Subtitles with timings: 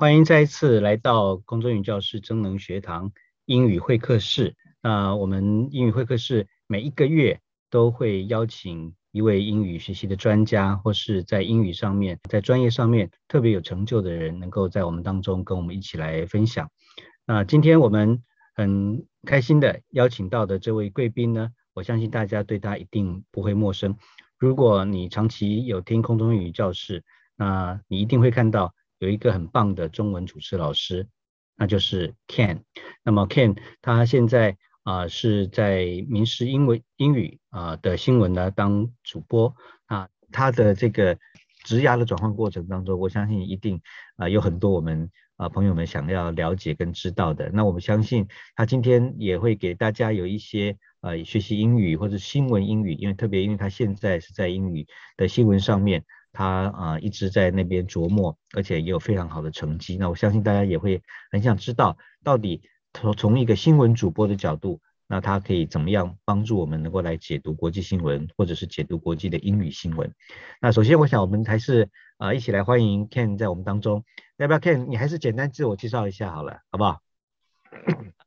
[0.00, 3.12] 欢迎再一次来到空中语教室真能学堂
[3.44, 4.56] 英语会客室。
[4.80, 7.38] 那我们英语会客室每一个月
[7.68, 16.70] 都会邀请一位英语学习的专家，或是在英语上面、在专业上面特别有成就的人，能够在我们当中跟我们一起来分享。
[17.26, 18.22] 那今天我们
[18.54, 23.98] 很开心的邀请到的这位贵宾呢，我相信大家对他一定不会陌生。
[24.38, 27.04] 如果你长期有听空中英语教室，
[27.36, 31.08] 那你一定会看到有一个很棒的中文主持老师，
[31.56, 32.60] 那就是 Ken。
[33.02, 41.18] 那么 Ken 他现在啊是在民事英文英语啊的新闻呢当主播啊，他的这个
[41.64, 43.80] 职涯的转换过程当中，我相信一定
[44.16, 47.50] 啊有很多我们啊朋友们想要了解跟知道的。
[47.54, 59.96] 那我们相信他今天也会给大家有一些呃学习英语或者新闻英语，因为特别因为他现在是在英语的新闻上面，他啊一直在那边琢磨，而且也有非常好的成绩。
[59.96, 62.62] 那我相信大家也会很想知道到底。
[62.92, 70.12] 从从一个新闻主播的角度，那他可以怎么样帮助我们能够来解读国际新闻，或者是解读国际的英语新闻？
[70.60, 74.04] 那首先，我想我们还是啊一起来欢迎 Ken 在我们当中。
[74.38, 74.86] 要不要 Ken？
[74.86, 76.98] 你还是简单自我介绍一下好了，好不好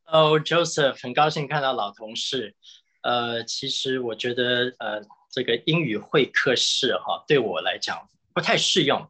[0.06, 2.56] ？Oh Joseph，很高兴看到老同事。
[3.02, 5.02] 呃，其实我觉得呃
[5.34, 9.09] 这个英语会客室哈，对我来讲不太适用，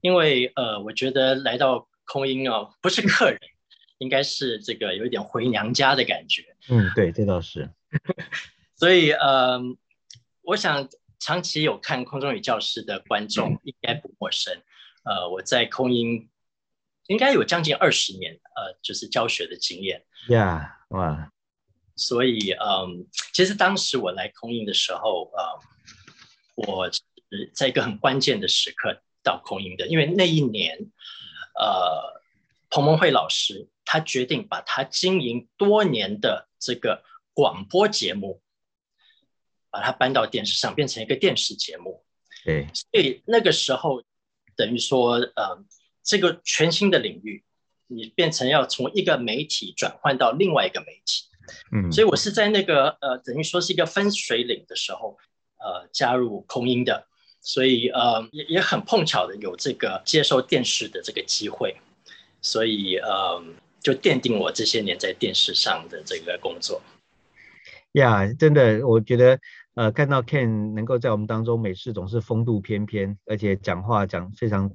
[0.00, 3.38] 因为呃我觉得来到空英哦不是客人。
[4.00, 6.56] 应该是这个有一点回娘家的感觉。
[6.70, 7.68] 嗯，对，这倒是。
[8.74, 9.60] 所以，呃，
[10.40, 14.54] 我想长期有看空中语教室的观众应该不陌生。
[15.04, 16.30] 呃，我在空英
[17.08, 20.02] 应该有将近二十年，呃，就是教学的经验。
[20.30, 21.30] 呀，哇。
[22.00, 26.90] 所以，嗯，其实当时我来空印的时候，呃，我
[27.54, 30.78] 在一个很关键的时刻到空印的，因为那一年，
[31.58, 32.22] 呃，
[32.70, 33.68] 彭蒙慧老师。
[33.92, 37.02] 他决定把他经营多年的这个
[37.34, 38.40] 广播节目，
[39.68, 42.04] 把它搬到电视上，变成一个电视节目。
[42.44, 44.04] 对，所以那个时候
[44.54, 45.64] 等于说，呃，
[46.04, 47.42] 这个全新的领域，
[47.88, 51.24] 你变成要从一个媒体转换到另外一个媒体。
[51.72, 55.16] 嗯，所以我是在那个呃，等于说是一个分水岭的时候，
[55.58, 57.06] 呃，加入空音的，
[57.40, 61.76] 所以呃，也也很碰巧的有这个接受电视的这个机会，
[62.40, 63.42] 所以呃。
[63.82, 66.82] 就奠定我这些年在电视上的这个工作。
[67.92, 69.38] 呀，真的，我觉得，
[69.74, 74.70] 呃，看到 Ken 能够在我们当中，每次总是风度翩翩，而且讲话讲非常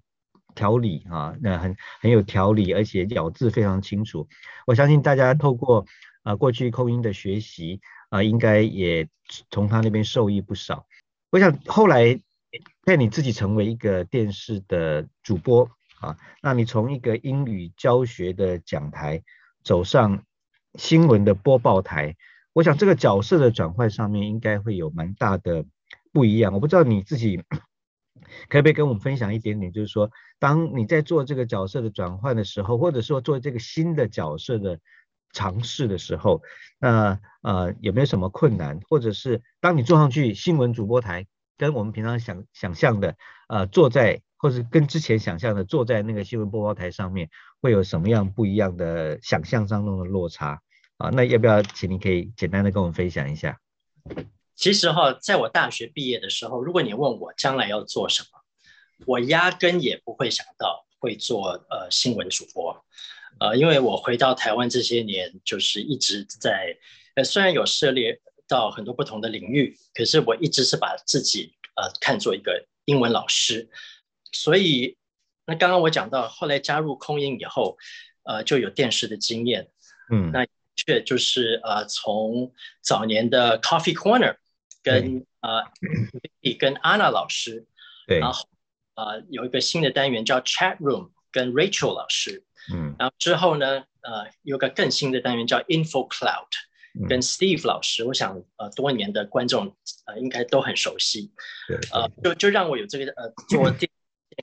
[0.56, 4.28] 条理啊，那很很有条理，而且咬字非常清楚。
[4.66, 5.86] 我相信大家透过
[6.26, 9.08] 啊过去空音的学习啊，应该也
[9.50, 10.86] 从他那边受益不少。
[11.30, 12.20] 我想后来
[12.84, 15.70] 在你自己成为一个电视的主播。
[16.02, 19.24] 啊，那你从一个英语教学的讲台
[19.64, 20.26] 走上
[20.78, 22.18] 新闻的播报台，
[22.52, 25.66] 我想这个角色的转换上面应该会有蛮大的
[26.12, 26.54] 不一样。
[26.54, 27.38] 我不知道你自己
[28.50, 34.78] 可不可以跟我们分享一点点，就是说，当你在做这个角色的转换的时候，或者说做这个新的角色的
[35.36, 36.42] 尝试的时候，
[36.80, 43.16] 那呃有没有什么困难，或者是当你坐上去新闻主播台，跟我们平常想想象的
[43.50, 47.30] 呃坐在或者跟之前想象的坐在那个新闻播报台上面，
[47.62, 50.62] 会有什么样不一样的想象当中的落差
[50.98, 51.10] 啊？
[51.10, 53.60] 那要不要请你可以简单的跟我们分享一下？
[54.56, 58.40] 其实哈，在我大学毕业的时候，如果你问我将来要做什么，
[59.06, 62.85] 我压根也不会想到会做呃新闻主播，
[63.40, 66.78] 呃，因为我回到台湾这些年，就是一直在
[67.16, 73.70] 呃虽然有涉猎到很多不同的领域，可是我一直是把自己呃看作一个英文老师。
[74.32, 74.98] 所以，
[75.46, 77.78] 那刚刚我讲到，后来加入空音以后，
[78.24, 79.70] 呃，就有电视的经验，
[80.12, 80.46] 嗯，那
[80.76, 82.52] 确就是呃，从
[82.82, 84.36] 早年的 Coffee Corner
[84.84, 85.64] 跟呃
[86.60, 87.66] 跟 Anna 老师，
[88.08, 88.46] 对，然后
[88.96, 96.48] 呃有一个新的单元叫 Chat Room 跟 Rachel 老师，嗯，然后之后呢，呃，有个更新的单元叫 Info Cloud
[97.10, 99.76] 跟 Steve 老师，我想呃多年的观众
[100.06, 101.32] 呃应该都很熟悉，
[101.68, 103.92] 对，呃，就就让我有这个呃做电。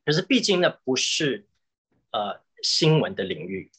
[0.04, 1.46] 可是毕竟那不是
[2.12, 3.70] 呃新闻的领域，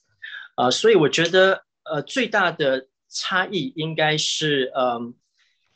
[0.55, 5.15] 呃，所以我觉得呃最大的差异应该是嗯，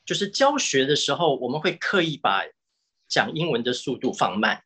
[0.06, 2.44] 就是教学的时候我们会刻意把
[3.08, 4.64] 讲英文的速度放慢，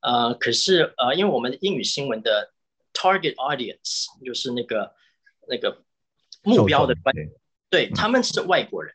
[0.00, 2.52] 呃，可是呃因为我们英语新闻的
[3.00, 4.94] target audience 就是那个
[5.48, 5.82] 那个
[6.42, 7.14] 目标的观
[7.70, 8.94] 对他们是外国人，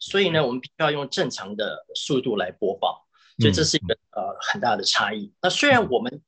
[0.00, 3.06] 所以呢我们必须要用正常的速度来播报。
[3.40, 5.32] 所以这是一个呃很大的差异。
[5.40, 6.20] 那虽然我们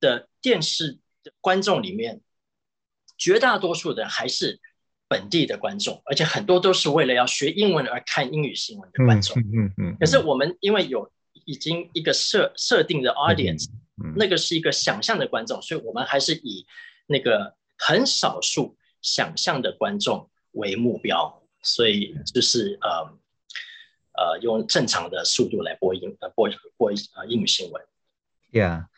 [0.00, 0.98] 的电视
[1.40, 2.20] 观众里面，
[3.16, 4.58] 绝大多数的人还是
[5.06, 9.40] 本地的观众，而且很多都是为了要学英文而看英语新闻的观众。
[9.40, 9.96] 嗯嗯。
[10.00, 11.08] 可是我们因为有
[11.44, 13.68] 已经一个设设定的 audience，
[14.14, 16.66] 那个是一个想象的观众，所以我们还是以
[17.06, 23.18] 那个很少数想象的观众为目标，所以就是呃
[24.12, 27.82] 呃用正常的速度来播音呃播播呃英语新闻。
[28.52, 28.88] 呀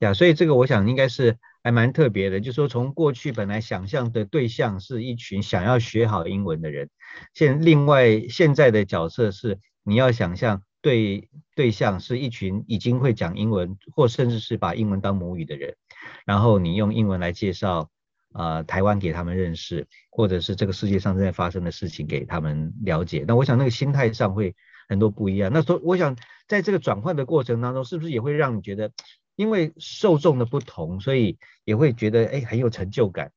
[0.00, 6.90] 呀，所以这个我想应该是还蛮特别的，就说从过去本来想象的对象是一群想要学好英文的人，
[7.34, 15.76] 现另外现在的角色是你要想象对对象是一群已经会讲英文或甚至是把英文当母语的人，
[16.24, 17.90] 然后你用英文来介绍
[18.32, 24.54] 呃台湾给他们认识，或者是这个世界上正在发生的事情给他们了解，那我想那个心态上会
[24.88, 25.50] 很多不一样。
[25.52, 26.16] 那所我想。
[26.48, 28.90] 在这个转换的过程当中，是不是也会让你觉得，
[29.36, 33.32] 因为受众的不同，所以也会觉得哎很有成就感？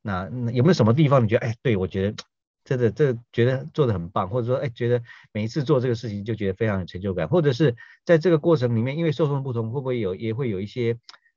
[0.00, 2.24] 那有没有什么地方你觉得哎，对我觉得
[2.64, 5.02] 真的这觉得做的很棒，或者说哎觉得
[5.32, 10.96] 每一次做这个事情就觉得非常有成就感，或者是在这个过程里面，因为受众不同，会不会有也会有一些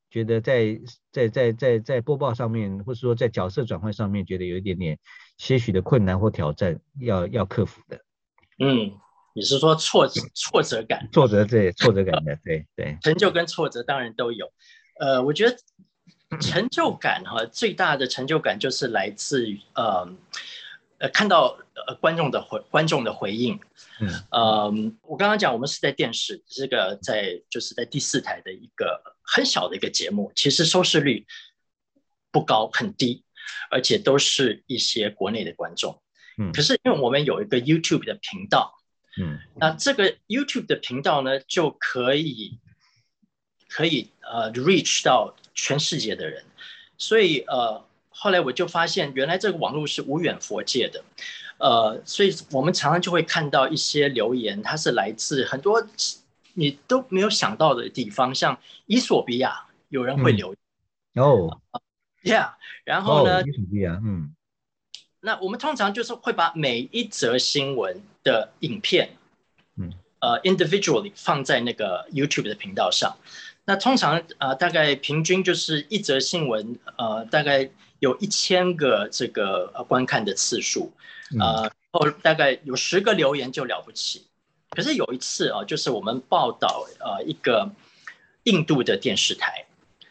[0.09, 0.79] 觉得在
[1.11, 4.97] 在在在在播报上面，或者说在角色转换上面，觉得有一点点
[5.37, 8.01] 些许的困难或挑战要要克服的？
[8.59, 8.91] 嗯。
[9.33, 11.07] 你是说挫挫折感？
[11.11, 12.97] 挫折对，挫折感的，对对。
[13.03, 14.51] 成就跟挫折当然都有。
[14.99, 15.55] 呃，我觉得
[16.39, 20.09] 成就感哈，最大的成就感就是来自于呃
[20.99, 21.57] 呃看到
[21.87, 23.59] 呃观众的回观众的回应。
[23.99, 24.09] 嗯。
[24.31, 24.73] 呃，
[25.03, 31.25] 我刚刚讲我们是在电视这个在就是在第四台的一个很小的一个节目，其实收视率
[32.31, 33.23] 不高很低，
[33.69, 36.01] 而且都是一些国内的观众。
[36.37, 36.51] 嗯。
[36.51, 38.73] 可是因为我们有一个 YouTube 的频道。
[39.19, 42.59] 嗯，那这个 YouTube 的频道呢，就可以
[43.67, 46.45] 可以呃 reach 到全世界的人，
[46.99, 47.83] 所以呃
[48.19, 51.03] 后来我就发现，原来这个网络是无远佛界的，
[51.59, 55.85] 呃，所以我们常常就会看到一些留言，它是来自很多
[56.53, 60.47] 你都没有想到的地方，像伊索比亚有人会留
[61.13, 61.61] 言哦，
[62.23, 62.53] Yeah，
[62.83, 64.33] 然后呢，伊索比亚，嗯。
[65.19, 69.17] 那我们通常就是会把每一则新闻的影片，
[69.75, 73.17] 嗯，呃，individually 放在那个 YouTube 的频道上。
[73.65, 77.69] 那通常呃，大概平均就是一则新闻，呃，大概
[77.99, 80.91] 有一千个这个呃观看的次数，
[81.39, 84.25] 呃，后大概有十个留言就了不起。
[84.69, 87.69] 可是有一次啊，就是我们报道呃一个
[88.43, 89.65] 印度的电视台，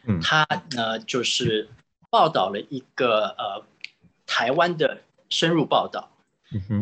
[0.06, 1.68] 嗯，他呢就是
[2.10, 3.64] 报道了一个呃。
[4.28, 4.98] 台湾的
[5.28, 6.10] 深入报道，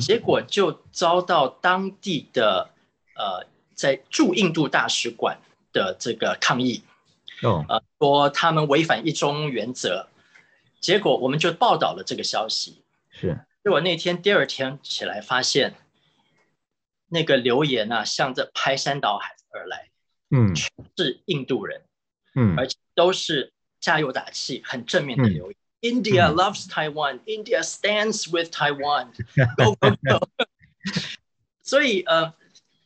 [0.00, 2.70] 结果就遭到当地的
[3.14, 5.38] 呃，在驻印度大使馆
[5.70, 6.82] 的这个抗议，
[7.42, 10.08] 哦，呃，说他们违反一中原则，
[10.84, 15.76] 结果我们就报道了这个消息，是，结果那天第二天起来发现，
[17.08, 19.88] 那个留言啊，向着排山倒海而来，
[20.28, 21.80] 嗯，全是印度人，
[22.34, 25.56] 嗯，而且都是加油打气、很正面的留言。
[25.80, 27.20] India loves Taiwan.
[27.24, 29.08] India stands with Taiwan.
[29.56, 30.28] Go go go.
[31.64, 32.34] 所以呃，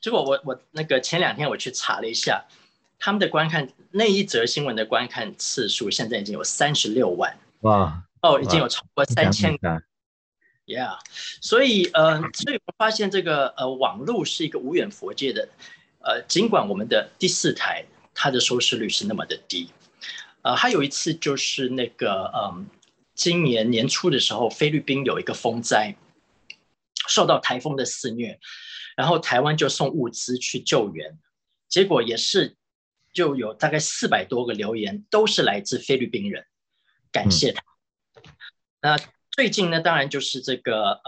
[0.00, 2.44] 结果我我那个前两天我去查了一下，
[3.00, 7.36] 他们的观看那一则新闻的观看次数现在已经有三十六万。
[7.60, 8.04] 哇！
[8.22, 9.82] 哦，已经有超过三千个。
[10.66, 10.98] Yeah，
[11.40, 15.48] 所以呃，所以我发现这个呃网络是一个无远佛界的，
[16.00, 17.84] 呃，尽管我们的第四台
[18.14, 19.70] 它的收视率是那么的低，
[20.42, 22.66] 呃，还有一次就是那个嗯。
[23.18, 25.96] 今年年初的时候，菲律宾有一个风灾，
[27.08, 28.38] 受到台风的肆虐，
[28.96, 31.18] 然后台湾就送物资去救援，
[31.68, 32.54] 结果也是
[33.12, 36.46] 就有大概四百多个留言，都是来自菲律宾人，
[37.12, 37.62] 感谢他。
[38.80, 38.96] 那
[39.30, 41.00] 最近呢，当然就是这个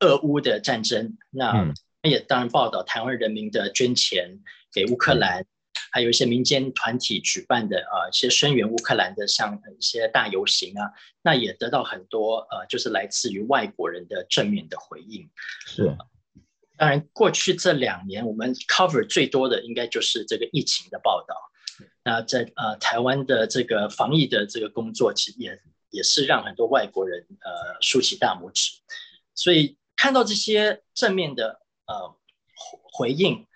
[0.00, 1.72] 呃，俄乌的战争，那
[2.02, 4.40] 也当然报道台湾人民的捐钱
[4.72, 5.46] 给乌克兰。
[5.94, 15.28] 还有一些民间团体举办的呃一些声援乌克兰的像一些大游行啊，那也得到很多呃就是来自于外国人的正面的回应。
[15.66, 15.94] 是，
[16.78, 21.36] 当然过去这两年我们 cover 最多的应该就是这个疫情的报道。
[22.04, 28.80] 那在呃台湾的这个防疫的这个工作，其实也也是让很多外国人呃竖起大拇指。
[29.34, 32.16] 所以看到这些正面的呃
[32.92, 33.46] 回应。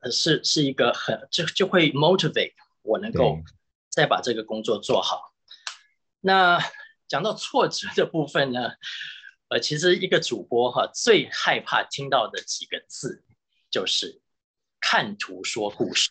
[0.00, 2.52] 呃，是是一个很就就会 motivate
[2.82, 3.40] 我能够
[3.90, 5.34] 再把这个工作做好。
[6.20, 6.56] 那
[7.08, 8.74] 讲到挫折的部分呢，
[9.48, 13.24] 呃，其实一个主播哈最害怕听到的几个字
[13.72, 14.20] 就是
[14.78, 16.10] 看图说故事。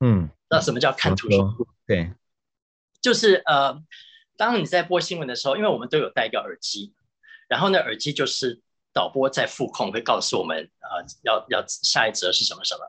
[0.00, 1.54] 嗯，那什么叫看图说？
[1.56, 1.66] 故？
[1.86, 2.12] 对，
[3.00, 3.80] 就是呃，
[4.36, 6.92] 当你在播新闻的时候，因为我们都有戴一个耳机，
[7.48, 8.60] 然后呢，耳机就是
[8.92, 12.80] 导播在副控会告诉我们，呃，要要下一则是什么什么。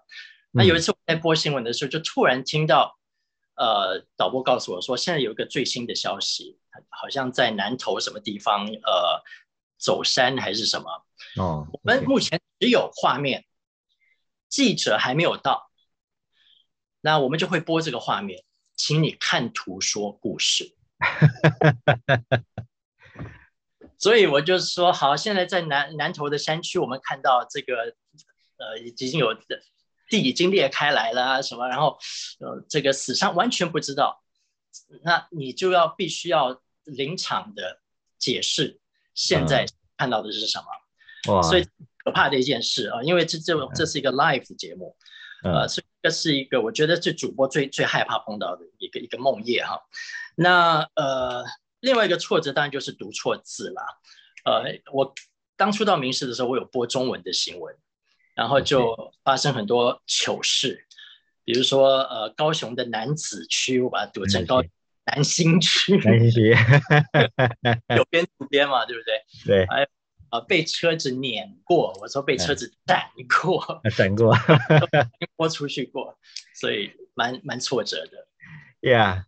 [0.51, 2.97] 那有一次我在播新闻的时候，就突然听到，
[3.55, 9.23] 呃，导播告诉我说，现在有一个最新的消息，好像在南投什么地方，呃，
[9.77, 11.05] 走山还是什么。
[11.37, 13.45] 哦，我们目前只有画面，
[14.49, 15.70] 记者还没有到，
[17.01, 18.43] 那我们就会播这个画面，
[18.75, 20.73] 请你看图说故事。
[23.99, 27.95] 所以我就说，好，现在在南南头的山区，我们看到这个，
[28.57, 29.35] 呃，已经有。
[30.09, 31.69] 地已经裂开来了什么？
[31.69, 31.97] 然后，
[32.41, 34.21] 呃，这个死伤完全不知道，
[35.03, 37.79] 那你就要必须要临场的
[38.19, 38.81] 解释
[39.13, 39.65] 现在
[39.95, 40.65] 看到的是什么。
[41.33, 41.41] 哇！
[41.41, 41.65] 所以
[42.03, 44.97] 可怕的一件事啊，因为这这这是一个 live 节目，
[45.43, 49.81] 呃，所以这是一个我觉得是主播最最害怕碰到的一个一个梦魇哈。
[50.35, 51.43] 那呃，
[51.79, 53.81] 另外一个挫折当然就是读错字了。
[54.45, 55.13] 呃，我
[55.55, 57.75] 当初到民视的时候，我有播中文的新闻。
[58.33, 60.87] 然后就发生很多糗事，
[61.43, 64.63] 比如说呃，高雄的南子区，我把它读成高
[65.03, 66.55] 南新区，南新区，
[67.95, 69.21] 有边读边嘛，对不对？
[69.45, 69.67] 对。
[69.67, 69.87] 还有
[70.31, 73.03] 啊，被车子碾过，我说被车子 闪
[73.43, 74.33] 过，闪过，
[75.37, 76.17] 豁出去过，
[76.55, 78.27] 所以蛮蛮挫折的。
[78.81, 79.25] Yeah，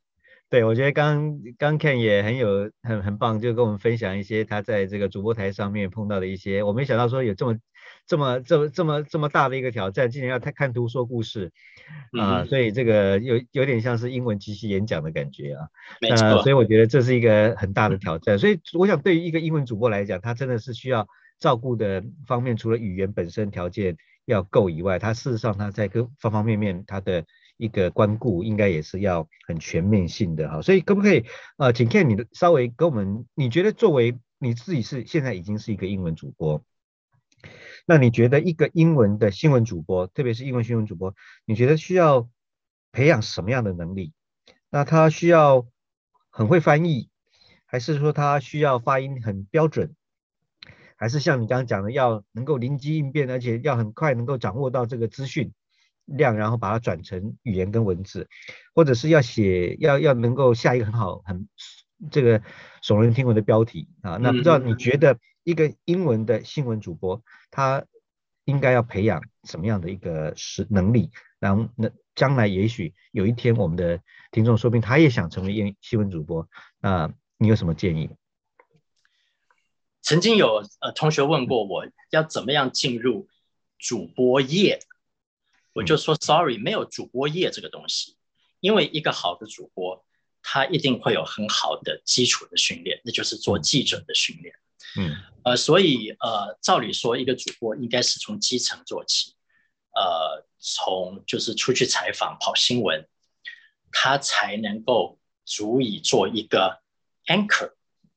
[0.49, 7.55] 对，我觉得刚刚 Ken 也很有很很棒，就跟我们分享一些他在这个主播台上面碰到的一些，我没想到说有这么。
[8.05, 11.51] 这么这么这么这么大的一个挑战，竟然要看看图说故事
[12.19, 12.43] 啊！
[12.45, 15.67] 所以这个有有点像是英文即席演讲的感觉啊。
[16.01, 16.41] 没错。
[16.43, 18.37] 所以我觉得这是一个很大的挑战。
[18.37, 21.07] 所以我想，对于一个英文主播来讲，他真的是需要
[21.39, 23.95] 照顾的方面，除了语言本身条件
[24.25, 30.61] 要够以外，他事实上他在各方方面面他的一个关顾应该也是要很全面性的哈。
[30.61, 31.23] 所以可不可以
[31.57, 36.61] 呃，请 Ken 你的稍微跟我们，你觉得作为你自己是现在已经是一个英文主播？
[37.85, 41.13] 那你觉得一个英文的新闻主播，特别是英文新闻主播，
[41.45, 42.29] 你觉得需要
[42.93, 44.13] 培养什么样的能力？
[44.69, 45.67] 那他需要
[46.29, 47.09] 很会翻译，
[47.65, 49.93] 还是说他需要发音很标准，
[50.95, 55.51] 还是像你刚刚讲的，要能够灵机应变，而且要很快能够掌握到这个资讯
[56.05, 58.29] 量，然后把它转成语言跟文字，
[58.73, 61.49] 或者是要写，要要能够下一个很好很
[62.09, 62.41] 这个
[62.81, 64.15] 耸人听闻的标题啊？
[64.15, 65.19] 那不知道你觉得？
[65.43, 67.21] 一个英文的新闻主播，
[67.51, 67.85] 他
[68.45, 71.09] 应该要培养什么样的一个实能力？
[71.39, 76.47] 然后，那将来也许有一天，我们的听众说不定他也想成为英新闻主播，
[76.79, 78.09] 那你有什么建议？
[80.01, 83.27] 曾经有呃同学问过我要怎么样进入
[83.77, 84.79] 主播业，
[85.73, 88.15] 我就说 sorry，没有主播业这个东西，
[88.59, 90.05] 因为一个好的主播，
[90.41, 94.55] 他一定会有很好的基础的训练，那就是做记者的训练。
[94.97, 99.33] 嗯，呃，所以呃，照理说，一个主播应该是从基层做起，
[99.95, 103.07] 呃，从就是出去采访、跑新闻，
[103.91, 106.81] 他才能够足以做一个
[107.27, 107.71] anchor。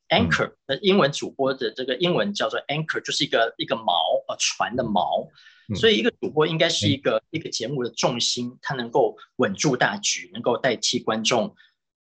[0.08, 5.28] anchor 那英文主播的这个英文叫做 anchor，就是一个一个锚，呃，船的锚。
[5.74, 11.56] 所以一个主播应该是一个一个节目的重心，他能够稳住大局，能够代替观众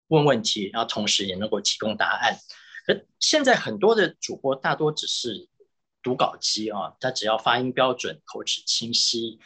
[0.07, 2.39] 问问题，然后同时也能够提供答案。
[2.93, 5.47] 可现在很多的主播大多只是
[6.01, 9.39] 读稿机啊，他只要发音标准、口齿清晰，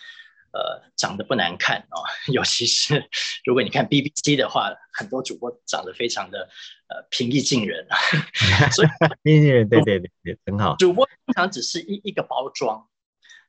[0.52, 2.02] 呃，长得不难看啊。
[2.34, 3.10] 尤其是
[3.44, 6.50] 如果你看 BBC 的话，很多主播长得非常的
[6.88, 7.98] 呃平易近人啊。
[8.72, 8.88] 所以
[9.24, 10.76] 平易近人，对对对对，很好。
[10.78, 12.88] 主播通常只是一一个包装。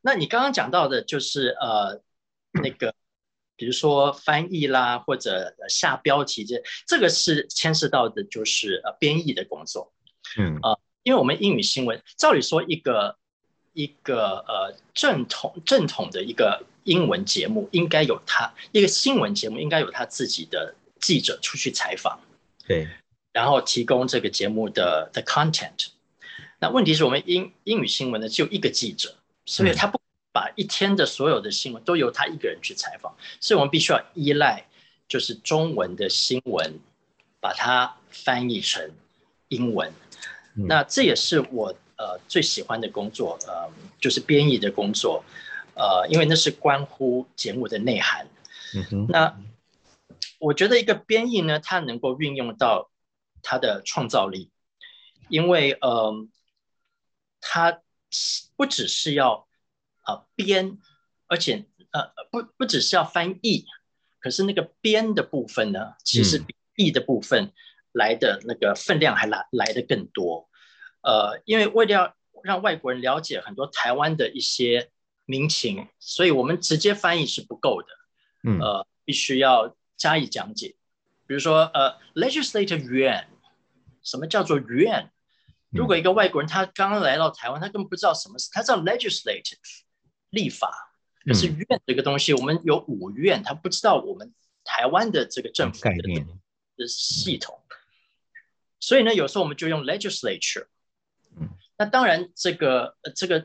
[0.03, 2.03] 那你刚刚讲到的就是呃
[2.63, 2.95] 那个。
[3.57, 9.93] 比如说翻译啦，或者下标题，这这个是牵涉到的，就是呃编译的工作。
[10.39, 13.17] 嗯啊，因为我们英语新闻，照理说一个
[13.73, 22.21] 一个呃正统正统的一个英文节目，应该有他一个新闻节目应该有他自己的记者出去采访，
[22.67, 22.87] 对，
[23.33, 25.89] 然后提供这个节目的的 content。
[26.59, 29.15] 那问题是我们英英语新闻呢，只有一个记者，
[29.47, 29.99] 所以他不。
[30.37, 34.67] 把一天的所有的新闻都由他一个人去采访，所以我们必须要依赖
[35.09, 36.79] 就是中文的新闻，
[37.41, 38.93] 把它翻译成
[39.49, 39.91] 英文。
[40.69, 43.67] 那这也是我呃最喜欢的工作，呃，
[43.99, 45.25] 就是编译的工作，
[45.75, 48.29] 呃，因为那是关乎节目的内涵。
[49.09, 49.35] 那
[50.39, 52.91] 我觉得一个编译呢，它能够运用到
[53.41, 54.51] 它的创造力，
[55.31, 56.13] 因为呃，
[57.41, 57.81] 它
[58.55, 59.46] 不只是要。
[60.07, 60.79] 啊，编，
[61.27, 63.67] 而且呃不不只是要翻译，
[64.21, 67.53] 可是那个编的部分呢，其实比译的部分
[67.93, 70.49] 来的那个分量还来来的更多。
[71.03, 74.91] 呃，因为为了要让外国人了解很多台湾的一些
[75.25, 77.89] 民情，所以我们直接翻译是不够的。
[78.45, 80.77] 嗯，呃，必须要加以讲解。
[81.27, 83.25] 比如说，呃，legislative yuan，
[84.03, 85.09] 什么叫做 yuan？
[85.71, 89.59] 如果一个外国人他刚刚来到台湾，他根本不知道什么是，他知道 legislative
[90.37, 90.71] 立法，
[91.25, 96.25] 可是院这个东西，我们有五院，他不知道我们台湾的这个政府概念。
[96.79, 97.59] 的系统，
[98.79, 100.67] 所以呢，有时候我们就用 legislature。
[101.35, 103.41] 嗯，那当然，这个这个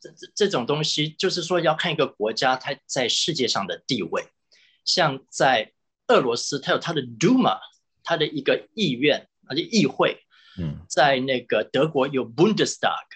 [0.00, 4.28] 这这这种东西，就是说要看一个国家它在世界上的地位，
[4.84, 5.72] 像在
[6.06, 7.58] 俄罗斯，它有它的 Duma，
[8.04, 10.22] 它的一个议院，而且议会。
[10.56, 13.08] 嗯，在那个德国有 Bundestag，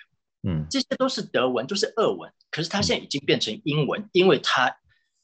[0.43, 4.77] 嗯，这些都是德文，都是俄文，可是它现在已经变成英文，因为它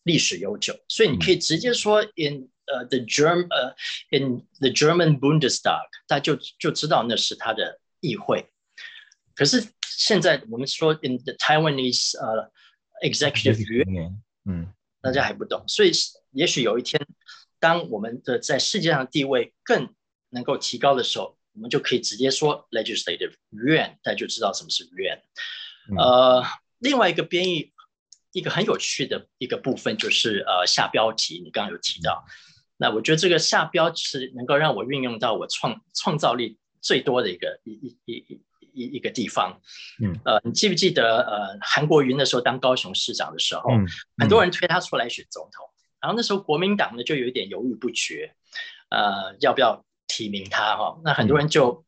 [0.04, 3.74] 历史悠久，所以你可以直接说 in 呃 the German 呃
[4.10, 8.48] in the German Bundestag，大家就就知道那是它的议会。
[9.34, 12.50] 可是现在我们说 in the Taiwanese 呃
[13.02, 15.90] executive yuan，嗯，大家还不懂，所以
[16.32, 17.04] 也许有一天，
[17.58, 19.94] 当我们的在世界上的地位更
[20.30, 21.36] 能够提高的时候。
[21.56, 25.18] 我们就可以直接说 legislative 院，大家就知道什么是院。
[25.96, 26.44] 呃，
[26.78, 27.72] 另外一个编译
[28.32, 32.24] 一个很有趣的一个部分就是呃下标题，你刚刚有提到，
[32.76, 38.40] 那我觉得这个下标是能够让我运用到我创创造力最多的一个一一一一
[38.72, 39.60] 一一个地方。
[40.02, 43.70] 嗯，呃，你记不记得呃韩国瑜那时候当高雄市长的时候，
[44.18, 45.64] 很多人推他出来选总统，
[46.00, 48.34] 然后那时候国民党呢就有一点犹豫不决，
[48.90, 49.82] 呃，要不要？
[50.08, 51.84] 提名他哈，那很多人就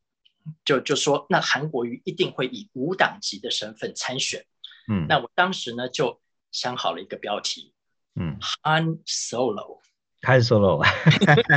[0.65, 4.45] 就就说，那韩国瑜一定会以无党籍的身份参选。
[4.89, 7.73] 嗯，那我当时呢就想好了一个标题，
[8.15, 10.85] 嗯，Han Solo，Han Solo，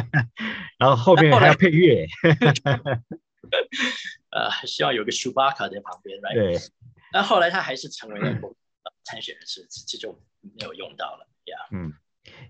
[0.77, 2.05] 然后后面还要配乐，
[4.31, 6.33] 呃，希望有个 s h u b a k a 在旁边，right？
[6.33, 6.57] 对。
[7.13, 8.39] 那后来他还是成为了
[9.03, 11.57] 参选人士，这就没有用到了呀。
[11.71, 11.93] 嗯。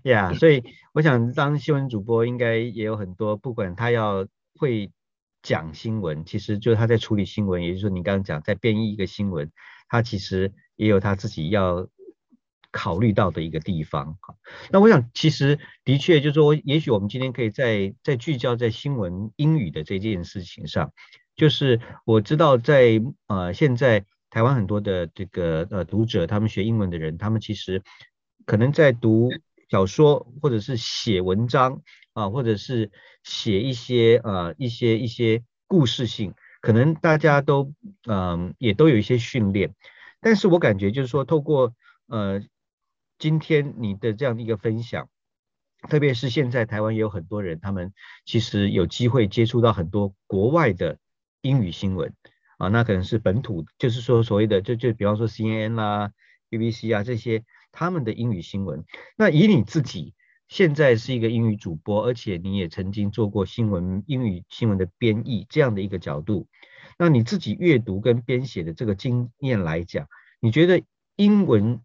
[0.02, 4.92] 呀，所以我想当新闻主播应该也有很多，不管他要会
[5.42, 9.50] 讲新闻，其实就是他在处理新闻，也就是说你刚刚讲在编译一个新闻，
[9.88, 11.88] 他其实也有他自己要
[12.70, 14.16] 考虑到的一个地方。
[14.70, 20.92] 那我想其实的确就是说，也许我们今天可以在在聚焦在新闻英语的这件事情上，
[21.36, 27.82] 就是我知道在呃现在台湾很多的这个呃读者，他们学英文的人，他们其实
[28.46, 29.30] 可能在读。
[29.70, 31.80] 小说或者是写文章
[32.12, 32.90] 啊，或者是
[33.22, 37.72] 写一些呃一些一些故事性，可能大家都
[38.06, 39.74] 嗯也都有一些训练，
[40.22, 41.74] 但是我感觉就是说透过
[42.06, 42.40] 呃
[43.18, 45.10] 今天你的这样的一个分享，
[45.90, 47.92] 特别是现在台湾也有很多人，他们
[48.24, 50.98] 其实有机会接触到很多国外的
[51.42, 52.14] 英语新闻
[52.56, 56.12] 啊，那可能是本土，就是说所谓的就就比方说 C N N 啦、
[56.48, 57.44] B B C 啊这些。
[57.74, 58.84] 他们的英语新闻，
[59.16, 60.12] 那以你自己
[60.46, 66.48] 现在是一个英语主播，而且你也曾经做过新闻英语新闻的编译这样的一个角度，
[66.98, 70.08] 那你自己阅读跟编写的这个经验来讲，
[70.40, 70.82] 你觉得
[71.16, 71.80] 英文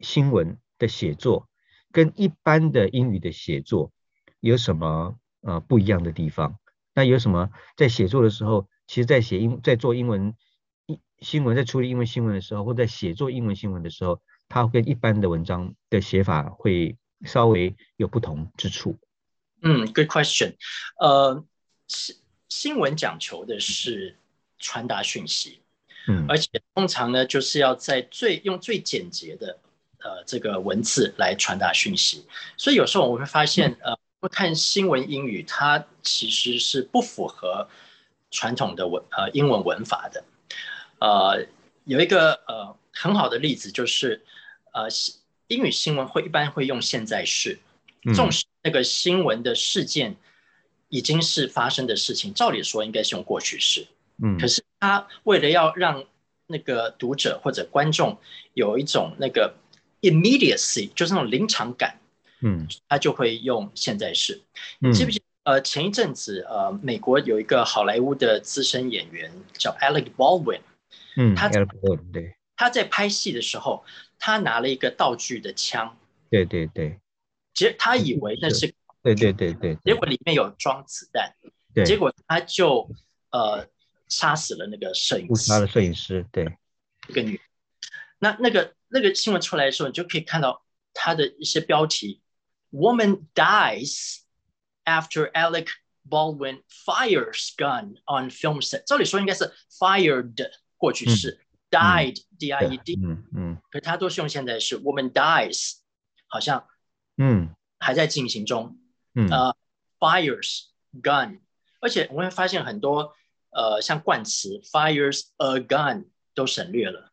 [0.00, 1.48] 新闻的写作
[1.92, 3.92] 跟一般的英语的写作
[4.40, 6.58] 有什么呃不一样的地方？
[6.94, 10.34] 那有什么在写作的时候，其实在写英在做英文
[10.86, 14.20] 英新闻，在处理英文新闻的时候，或在写作英文新闻的时候？
[14.50, 18.98] 它跟一般的文章的写法会稍微有不同之处。
[19.60, 20.54] 嗯，Good question。
[20.98, 21.44] 呃，
[21.86, 22.16] 新
[22.48, 24.17] 新闻讲求的是
[24.58, 25.60] 传达讯息，
[26.08, 29.58] 嗯，而且通常呢，就是要在最用最简洁的
[29.98, 32.24] 呃这个文字来传达讯息。
[32.56, 37.68] 所以有时候我会发现，呃，不看新闻英语，它其实是不符合
[38.30, 40.24] 传统的文呃英文文法的。
[41.00, 41.46] 呃，
[41.84, 44.24] 有一个呃很好的例子就是。
[44.70, 44.86] 呃，
[45.48, 47.58] 英语新闻会一般会用现在式，
[48.14, 50.14] 重视那个新闻的事件
[50.88, 53.88] 已经是发生的事情，照理说应该是用过去式。
[54.22, 56.04] 嗯，可是他为了要让
[56.46, 58.18] 那个读者或者观众
[58.54, 59.54] 有一种那个
[60.00, 61.98] immediacy，就是那种临场感，
[62.40, 64.42] 嗯，他就会用现在式。
[64.78, 65.22] 你记不记？
[65.44, 70.60] 呃，前一阵子，呃，美国有一个好莱坞的资深演员叫 Alec Baldwin，
[71.16, 73.84] 嗯，他对，他在拍戏的时候。
[74.20, 75.96] 他拿了一个道具的枪，
[76.28, 76.98] 对对对，
[77.54, 81.36] 其实他以为那是，对对对对，结果里面有装子弹，
[81.72, 82.90] 对，结果他就
[83.30, 83.64] 呃
[84.08, 86.56] 杀死了那个摄影师，杀了摄影师，对，
[87.08, 87.40] 一个女，
[88.18, 92.22] 那那个那个新闻出来的时候，你就可以看到他的一些标题
[92.72, 94.20] ，Woman dies
[94.84, 95.68] after Alec
[96.08, 98.84] Baldwin fires gun on film set。
[98.84, 100.34] 照理说应该是 fired
[100.76, 101.40] 过去式、
[101.70, 104.80] died d i e d，嗯嗯，可它都是用现在式。
[104.80, 105.74] Woman dies，
[106.26, 106.66] 好像
[107.16, 107.54] 嗯。
[107.80, 108.76] 还在进行中。
[109.14, 109.28] 嗯。
[109.30, 109.56] 呃
[110.00, 110.64] ，fires
[111.02, 111.40] gun，
[111.80, 113.14] 而且我们会发现很多
[113.50, 117.12] 呃像冠词 fires a gun 都省略了。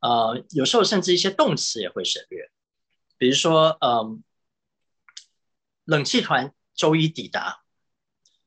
[0.00, 2.50] 呃，有时候甚至一些动词也会省略，
[3.18, 4.24] 比如说，嗯，
[5.84, 7.62] 冷气团周一抵达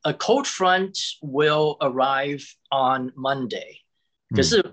[0.01, 3.81] ，A cold front will arrive on Monday。
[4.35, 4.63] 可是，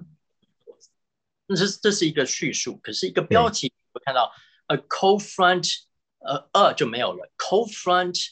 [1.48, 4.32] 这这是一个叙述，可是一个标题我看到
[4.68, 5.82] A cold front，
[6.20, 8.30] 呃呃就没有了，Cold front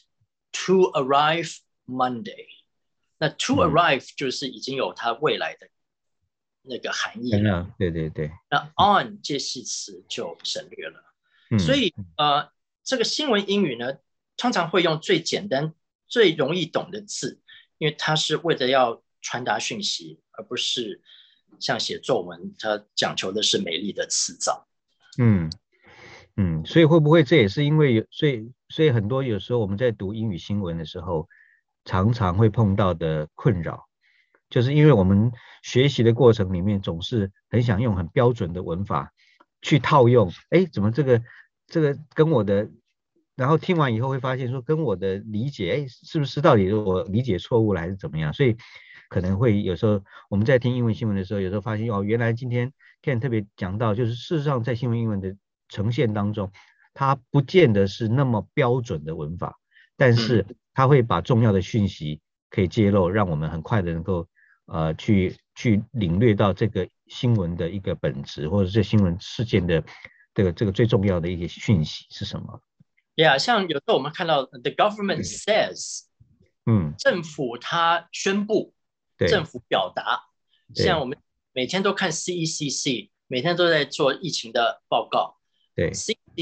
[0.53, 2.47] to arrive Monday。
[3.19, 5.69] 那 to arrive 就是已经有它未来的。
[6.71, 11.03] 那个含义了，对对对，那 on 介系词就省略了，
[11.59, 12.53] 所以呃，
[12.85, 13.95] 这个新闻英语呢，
[14.37, 15.73] 通常会用最简单、
[16.09, 17.41] 最容易懂的字，
[17.79, 21.01] 因为它是为了要传达讯息，而不是
[21.59, 24.69] 像写作文，它讲求的是美丽的词藻。
[25.17, 25.51] 嗯
[26.37, 31.27] 嗯，所以会不会这也是因为有，所以所以很多有时候我们在读英语新闻的时候，
[31.89, 33.89] 常常会碰到的困扰。
[34.51, 39.13] 就是因为我们学习的过程里面总是很想用很标准的文法
[39.63, 41.23] 去套用，哎，怎么这个
[41.67, 42.71] 这个跟我的，
[43.37, 48.33] 然后听完以后会发现说跟我的理解，哎，是不是到底我理解错误了还是怎么样？
[48.33, 48.57] 所以
[49.11, 52.73] 可能会有时候我们在听英文新闻的时候，有时候发现哦，原来今天
[53.03, 55.37] Ken 特别讲到，就是事实上在新闻英文的
[55.69, 56.51] 呈现当中，
[56.95, 59.59] 它不见得是那么标准的文法，
[59.99, 64.27] 但是它会把重要的讯息可以揭露，让我们很快的能够。
[64.71, 69.83] 呃，去去领略到这个新闻的一个本质，或者这新闻事件的
[70.35, 72.61] 这个这个最重要的一些讯息是什么
[73.17, 76.03] ？Yeah，像有时候我们看到 the government says，
[76.67, 78.75] 嗯，政府它宣布，
[79.17, 80.25] 政府表达，
[80.75, 81.17] 像我们
[81.55, 85.39] 每天都看 CECC，每天都在做疫情的报告，
[85.75, 85.95] 对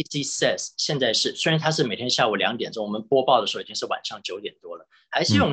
[0.03, 5.51] ，CECC says，现在是虽然它是每天下午两点钟，我们播报的时候已经是晚上九点多了，还是用。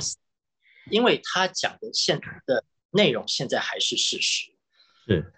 [0.91, 4.51] 因为他讲的现的内容现在还是事实，
[5.08, 5.34] 是，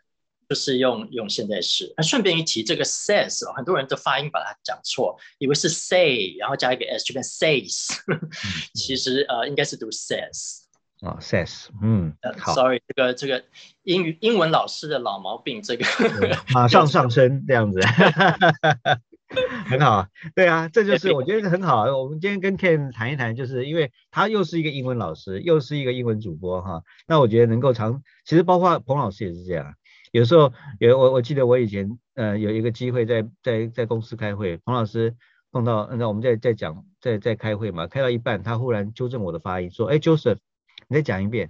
[0.50, 1.94] 就是用用现在式。
[1.96, 7.96] 那顺便一提，这个 says 很多人的发音把它讲错，以为是 say，然后加一个 s 就变 says，
[8.74, 10.65] 其实呃应该是读 says。
[11.06, 13.44] 啊，says，嗯，好，sorry，这个这个
[13.84, 15.86] 英语英文老师的老毛病，这个
[16.54, 17.80] 马上上升这样子。
[19.68, 21.84] 很好，对啊，这就是我觉得很好。
[21.98, 26.84] 我们今天跟 Ken 谈一谈，就是因为他又是一个英文老师，又是一个英文主播哈。
[27.08, 29.74] 那我觉得能够长，其实包括彭老师也是这样。
[30.12, 35.16] 有时候有我我记得我以前呃有一个机会在在在公司开会，彭老师
[35.52, 40.38] 碰到那我们在在讲在在开会嘛，开到一半他忽然纠正我的发音，说：“哎，Joseph，
[40.88, 41.50] 你再讲一遍。”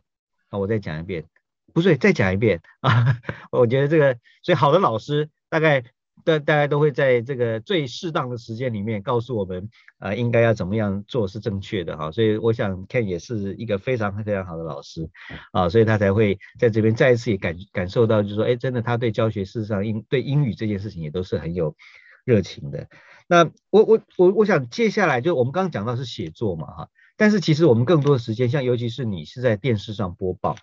[0.50, 1.26] 啊，我再讲一遍，
[1.74, 3.20] 不是，再讲一遍啊。
[3.52, 5.84] 我觉得这个所以好的老师大概。
[6.24, 9.70] 大大家都会在这个最适当的时间里面告诉我们，
[10.00, 12.12] 呃，应该要怎么样做是正确的哈。
[12.12, 15.08] 所以我想 Ken 也是一个非常非常好的老师
[15.52, 21.76] 啊，所以他才会在这边再一次也感感受到，就是说，哎，真的他对教学事实上英对英语这件事情也都是很有
[22.24, 22.88] 热情的。
[23.28, 30.56] 那我我我我想接下来就我们刚刚讲到是写作嘛哈，但是其实我们更多的时间，像尤其是你是在电视上播报。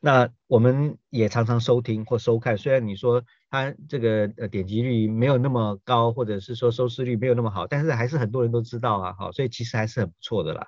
[0.00, 10.66] 那我们也常常收听或收看，虽然你说它这个呃点击率没有那么高，或者是说收视率没有那么好，但是还是很多人都知道啊，好，所以其实还是很不错的啦。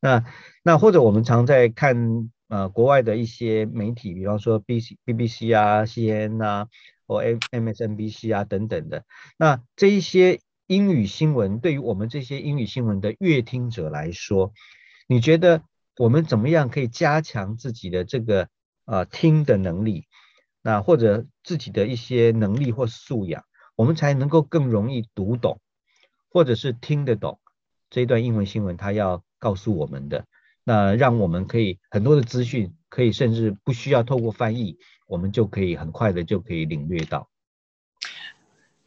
[0.00, 0.24] 那
[0.62, 6.66] 那或者我们常在看呃国外的一些媒体，比方说 B C B B C 啊、C N 啊
[7.06, 9.04] 或 M M S N B C 啊等等的，
[9.38, 14.52] 那这一些英语新闻对于我们这些英语新闻的阅听者来说，
[15.08, 15.64] 你觉得
[15.96, 18.48] 我们怎么样可以加强自己的这个？
[18.86, 20.06] 呃，听的能力，
[20.62, 23.44] 那或者自己的一些能力或素养，
[23.76, 25.60] 我们才能够更容易读懂，
[26.28, 27.38] 或者是听得懂
[27.88, 30.24] 这一段英文新闻，他要告诉我们的，
[30.64, 37.28] 那让我们可以很多的资讯，可以甚至不需要透过翻译，我们就可以很快的就可以领略到。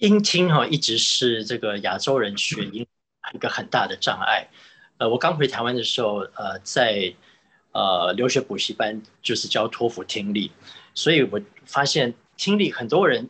[0.04, 2.86] 英听哈一直是这个亚洲人学英
[3.34, 4.50] 一个很大的障碍。
[4.98, 7.14] 呃，我刚回台湾的时候，呃，在。
[7.76, 10.52] 呃，留学补习班就是教托福听力，
[10.94, 13.28] 所以我发现听力很多人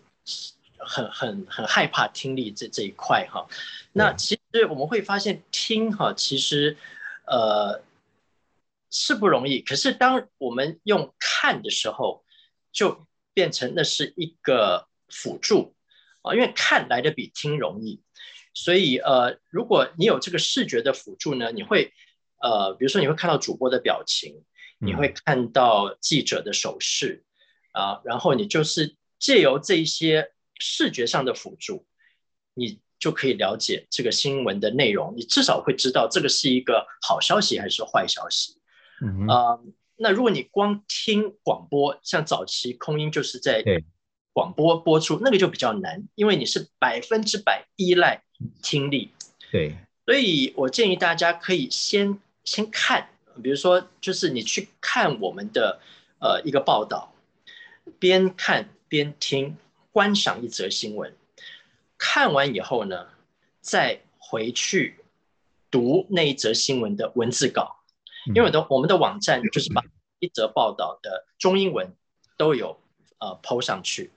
[0.77, 3.47] 很很很害怕听力这这一块哈。
[3.93, 6.75] 那其实我们会发现听哈，其实
[7.25, 7.81] 呃
[8.91, 12.25] 是不容易，可是当我们用看的时候，
[12.73, 15.73] 就变成那是一个辅助
[16.23, 18.01] 啊，因为看来的比听容易。
[18.55, 21.91] 所以呃，如果你有这个视觉的辅助呢，你会
[22.41, 24.43] 呃，比如说你会看到主播的表情，
[24.79, 27.23] 你会看到记者的手势
[27.71, 31.87] 啊，然后你就是借由这一些视觉上的辅助，
[32.53, 38.59] 你就可以了解这个新闻的内容，你至少会知道这个是一个好消息还是坏消息。
[39.01, 39.59] 嗯啊，
[39.95, 43.63] 那如果你光听广播，像早期空音就是在
[44.33, 48.21] 广播播出，那个就比较难，因为你是百分之百依赖。
[48.61, 49.09] 听力，
[49.51, 49.73] 对，
[50.05, 53.07] 所以我建议大家可以先先看，
[53.41, 55.79] 比如说，就是你去看我们的
[56.19, 57.13] 呃一个报道，
[57.99, 59.55] 边看边听，
[59.93, 61.15] 观赏一则新闻，
[61.97, 63.07] 看完以后呢，
[63.61, 64.97] 再回去
[65.71, 67.77] 读那一则新闻的文字稿，
[68.25, 69.81] 因为我的我们的网站就是把
[70.19, 71.95] 一则报道的中英文
[72.35, 72.77] 都有
[73.23, 74.11] 呃抛上去，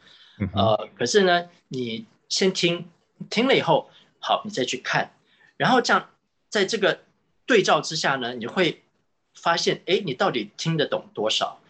[0.53, 2.91] 呃，可是呢，你先听，
[3.31, 3.89] 听了以后。
[4.19, 5.13] 好，你再去看，
[5.57, 6.11] 然后这样，
[6.49, 6.99] 在这个
[7.47, 8.83] 对照之下呢，你会
[9.35, 11.61] 发现，哎，你到底听得懂多少？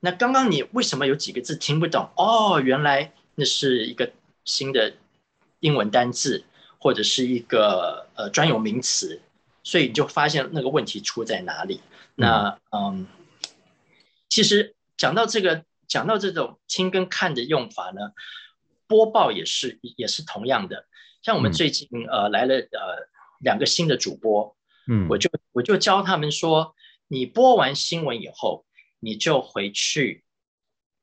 [0.00, 2.10] 那刚刚你为什么有几个字听不懂？
[2.16, 4.12] 哦，原来那是一个
[4.44, 4.92] 新的
[5.60, 6.44] 英文单字，
[6.76, 9.22] 或者是一个呃专有名词，
[9.62, 11.80] 所以你就发现那个问题出在哪里。
[12.14, 13.06] 那嗯，
[14.28, 18.00] 其实讲到这个，讲到这种听跟看的用法呢，
[18.86, 20.86] 播报也是也是同样的。
[21.20, 24.56] 像我们最近呃来了呃两个新的主播，
[24.88, 26.74] 嗯，我就我就教他们说，
[27.08, 28.64] 你播完新闻以后，
[29.00, 30.24] 你就回去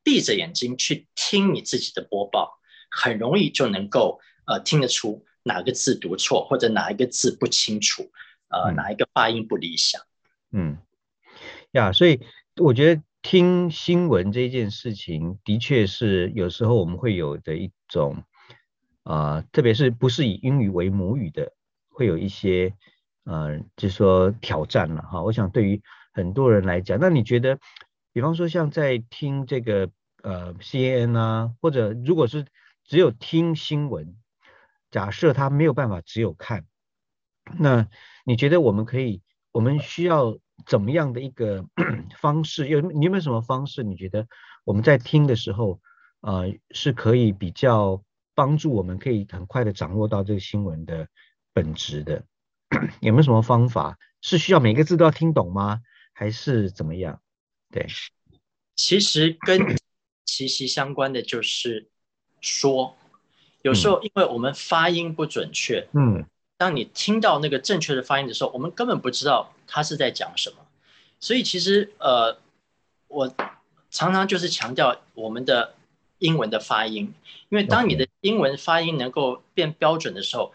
[0.01, 2.57] 闭着眼睛去听你自己的播报，
[2.89, 8.11] 很容易就能够呃听得出哪个字读错或者哪一个字不清楚，
[8.47, 10.01] 呃哪一个发音不理想。
[10.51, 10.79] 嗯，
[11.73, 12.19] 呀，所以
[12.55, 18.23] 我觉得听新闻这件事情的确是有时候我们会有的一种。
[19.03, 21.53] 啊，特别是不是以英语为母语的，
[21.89, 22.75] 会有一些
[23.23, 25.23] 呃，就说挑战了哈。
[25.23, 25.81] 我想对于
[26.13, 27.57] 很多人来讲，那你觉得，
[28.13, 29.89] 比方说像在听这个
[30.21, 32.45] 呃 CNN 啊，或者如果是
[32.83, 34.15] 只有听新闻，
[34.91, 36.67] 假设他没有办法只有看，
[37.57, 37.87] 那
[38.25, 41.65] 你觉得我们可以，我们需要怎么样的一个
[42.19, 42.67] 方式？
[42.67, 43.83] 有你有没有什么方式？
[43.83, 44.27] 你觉得
[44.65, 45.79] 我们在听的时候，
[46.21, 48.03] 呃，是可以比较。
[48.35, 51.05] 帮助我们可以很快的掌握到这个新闻的
[51.51, 52.23] 本质的，
[53.01, 53.97] 有没有什么方法？
[54.21, 55.81] 是需要每个字都要听懂吗？
[56.13, 57.19] 还是怎么样？
[57.69, 57.85] 对，
[58.77, 59.75] 其实跟
[60.25, 61.89] 息息相关的就是
[62.39, 62.95] 说，
[63.61, 70.57] 有时候因为我们发音不准确，嗯，当你听到那个正确的发音的时候，我们根本不知道他是在讲什么。
[71.19, 72.37] 所以其实呃，
[73.07, 73.33] 我
[73.89, 75.75] 常常就是强调我们的。
[76.21, 77.13] 英文的发音，
[77.47, 80.51] 因为当你的英文发音能够变标准的时候，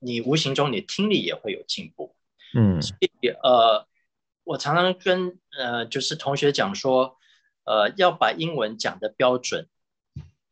[0.00, 2.16] 你无形中你听力也会有进步。
[2.52, 3.86] 嗯，所以呃，
[4.42, 7.16] 我常常跟呃就是同学讲说，
[7.62, 9.68] 呃，要把英文讲的标准，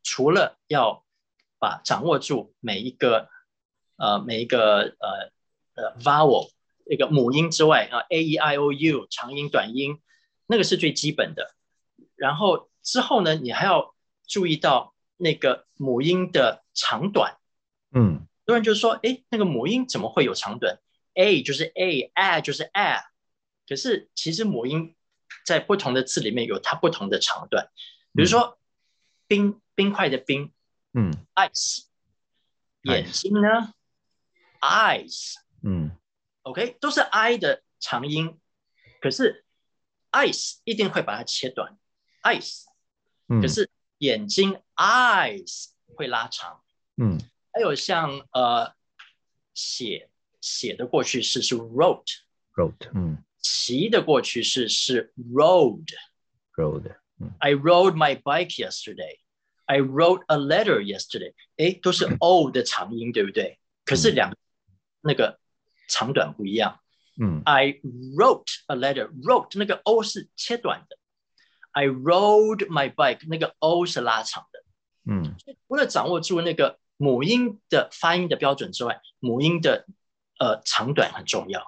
[0.04, 1.02] 除了要
[1.58, 3.28] 把掌握住每一个
[3.96, 5.32] 呃每一个呃
[5.74, 6.50] 呃 vowel
[6.90, 10.00] 一个母音之外啊，a e i o u 长音短音，
[10.46, 11.54] 那个是最基本的。
[12.16, 13.94] 然后之后呢，你还要
[14.26, 17.38] 注意到那个母音的长短，
[17.92, 20.80] 嗯，很多人就说，哎，那个母音怎么会有长短
[21.14, 23.04] ？a 就是 a，a 就是 a，
[23.68, 24.96] 可是其实母音
[25.46, 27.70] 在不同的字里面有它不同的长短。
[28.12, 28.58] 比如说
[29.28, 30.50] 冰冰块的冰，
[30.92, 31.84] 嗯，ice，
[32.82, 33.72] 眼睛呢
[34.60, 35.92] ，eyes，嗯
[36.42, 38.38] ，OK，都是 i 的长音，
[39.00, 39.44] 可是
[40.12, 41.76] ice 一定会把它切短
[42.22, 42.64] ，ice，
[43.40, 43.70] 可是。
[44.00, 46.62] 眼睛 eyes 会拉长，
[46.96, 47.18] 嗯，
[47.52, 48.74] 还有像呃
[49.52, 50.08] 写
[50.40, 63.58] 写的过去式是 wrote，wrote，嗯，骑的过去式是 rode，rode，嗯，I rode my bike yesterday，I wrote a letter yesterday，哎，都是 o 的长音，对不对？
[63.84, 64.34] 可是两
[65.02, 65.38] 那个
[65.90, 66.80] 长短不一样，
[67.20, 67.80] 嗯，I
[68.16, 70.96] wrote a letter，wrote 那个 o 是切短的。
[71.72, 74.64] I rode my bike，那个 o 是拉长的，
[75.12, 75.36] 嗯，
[75.68, 79.86] 除了掌握住那个母音的发音的标准之外，母音的
[80.38, 81.62] 呃长短很重要，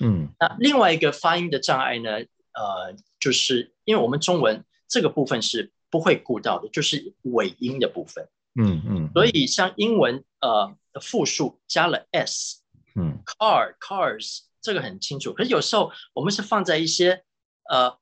[0.00, 2.10] 嗯，那另外一个发音的障碍呢，
[2.52, 8.28] 呃，就是因为我们中文这个部分是不会顾到的，就是尾音的部分，
[8.60, 12.62] 嗯嗯，所以像英文呃复数加了 s，
[12.98, 17.24] 嗯，car cars 这个很清楚，可是有时候我们是放在一些
[17.70, 17.98] 呃。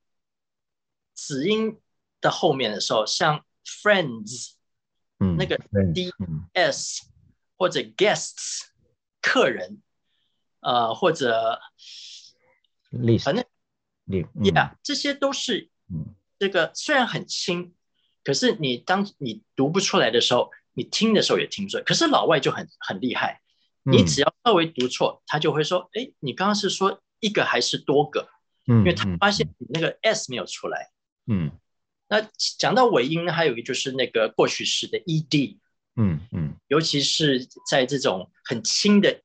[1.18, 1.80] 子音
[2.20, 4.50] 的后面的时候，像 friends，
[5.18, 5.56] 嗯，那个
[5.94, 6.12] d
[6.52, 7.06] s
[7.56, 8.66] 或者 guests，
[9.22, 9.80] 客人，
[10.60, 11.58] 呃，或者
[12.92, 13.42] list，反正
[14.06, 17.72] yeah，这些都是嗯这个虽然很轻，
[18.22, 21.82] 可是你当你读不出来的时候，你听的时候也听不出来。
[21.82, 23.40] 可是老外就很很厉害，
[23.86, 28.28] 你嗯只要稍微读错，他就会说，哎，你刚刚是说一个还是多个？
[28.66, 30.90] 嗯，因为他嗯发现你那个 s 没有出来。
[31.28, 31.52] 嗯
[32.08, 35.58] 那讲到尾音呢，还有一个就是那个过去式的 ed，
[35.96, 39.22] 嗯嗯尤其是在这种很轻的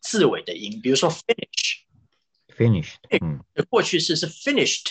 [0.00, 4.86] 字尾的音，比如说 finish，，finished，嗯的过去式是 finished，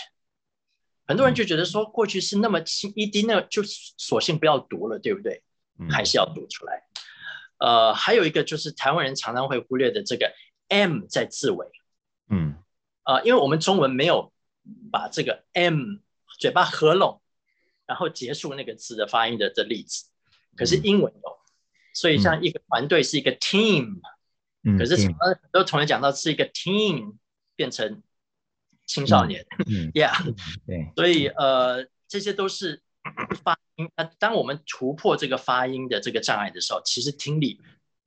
[1.06, 5.44] 很多人就觉得说过去式那么轻，ed 那就索性不要读了，对不对？
[5.80, 6.84] 嗯，还是要读出来。
[7.62, 10.34] 呃，还有一个就是台湾人常常会忽略的这个
[10.67, 11.67] m 在字尾，
[12.28, 12.56] 嗯。
[13.04, 14.34] 呃，因为我们中文没有
[14.91, 16.00] 把这个 m
[16.39, 17.21] 嘴巴合拢，
[17.86, 20.08] 然后结束那个字的发音的的例子，
[20.56, 20.82] 可是嗯。
[20.84, 21.39] 英文有，
[21.93, 24.02] 所以像一个团队是一个 team，、
[24.63, 27.15] 嗯，可是常嗯常很多同学讲到是一个 team
[27.56, 28.02] 变成
[28.88, 30.32] 青少年、嗯 y e a h
[30.65, 32.82] 对，所以呃，这些都是
[33.43, 33.89] 发音。
[33.95, 37.60] 那当我们突破这个发音的这个障碍的时候，其实听力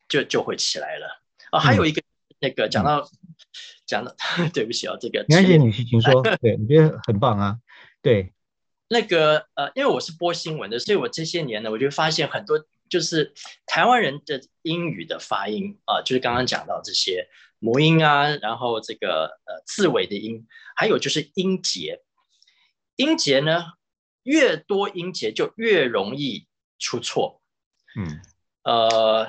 [0.08, 1.22] 就就会起来了。
[1.52, 2.02] 哦，还有一个、
[2.40, 3.08] 那个讲到
[3.86, 4.14] 讲到，
[4.52, 7.58] 对不起啊、哦，这个没关系，你请说， 对，你觉得很棒啊，
[8.02, 8.32] 对，
[8.88, 13.32] 那个呃，因为我是播新闻的，所以我这些年呢，我就发现很多就是
[13.66, 22.00] 台湾人的英语的发音啊、就是刚刚讲到这些母音啊，然后这个呃字尾的音，还有就是音节。
[22.96, 23.72] 音节呢，
[24.24, 27.40] 越多音节就越容易出错。
[27.96, 28.20] 嗯，
[28.64, 29.28] 呃，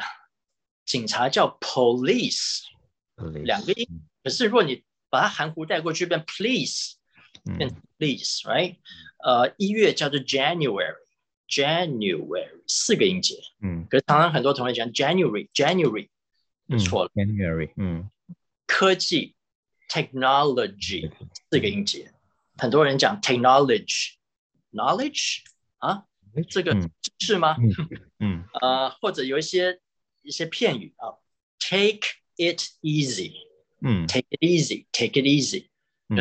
[0.86, 2.64] 警察叫 police，
[3.44, 3.88] 两个音，
[4.24, 6.96] 可是如果你把它含糊带过去，变 please，
[7.58, 8.76] 变嗯 please，right？
[9.24, 16.10] 呃，一月叫做 January，January 四个音节，嗯可是常常很多同学讲 January，January
[16.84, 17.12] 错了。
[17.14, 18.10] ，January，嗯
[18.66, 19.36] 科技
[19.90, 21.12] technology
[21.52, 22.12] 四个音节，
[22.58, 23.22] 很多人讲
[24.76, 25.40] technology，knowledge
[25.78, 26.04] 啊，
[26.50, 26.92] 这个嗯。
[27.02, 27.56] 知识吗？
[28.20, 29.80] 嗯呃， 或者有一些
[30.22, 31.16] 一些片语啊
[31.60, 32.08] ，take
[32.38, 33.40] it easy，take
[33.82, 34.06] 嗯。
[34.08, 35.68] It easy，take it easy，